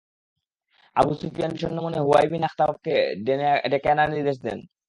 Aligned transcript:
Abu 0.95 1.11
Sufyan 1.19 1.51
বিষন্ন 1.55 1.77
মনে 1.85 1.99
Huyayy 2.05 2.25
bin 2.31 2.43
আখতাবকে 2.47 2.93
ডেকে 3.71 3.87
আনার 3.93 4.09
নির্দেশ 4.15 4.37
দেয়। 4.45 4.61